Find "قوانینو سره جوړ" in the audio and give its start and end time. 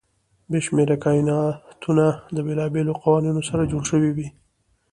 3.01-3.83